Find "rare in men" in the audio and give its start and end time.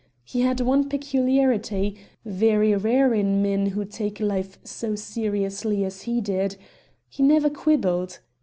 2.75-3.67